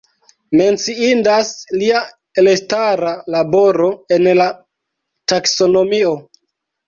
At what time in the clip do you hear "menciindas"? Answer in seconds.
0.59-1.49